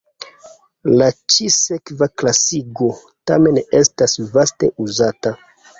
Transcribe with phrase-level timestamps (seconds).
[1.01, 2.91] La ĉi-sekva klasigo
[3.33, 5.41] tamen estas vaste uzata.